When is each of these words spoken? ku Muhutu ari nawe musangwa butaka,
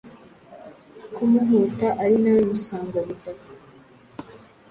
ku 1.13 1.21
Muhutu 1.31 1.87
ari 2.01 2.15
nawe 2.23 2.41
musangwa 2.49 2.99
butaka, 3.07 3.49